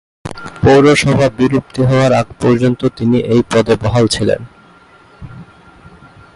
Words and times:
পৌরসভা 0.63 1.27
বিলুপ্তি 1.37 1.81
হওয়ার 1.89 2.11
আগ 2.21 2.27
পর্যন্ত 2.41 2.81
তিনি 2.97 3.17
এই 3.33 3.41
পদে 3.51 3.75
বহাল 3.83 4.05
ছিলেন। 4.15 4.41